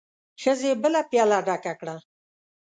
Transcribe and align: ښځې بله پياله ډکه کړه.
ښځې 0.41 0.71
بله 0.81 1.01
پياله 1.09 1.39
ډکه 1.47 1.73
کړه. 1.79 1.95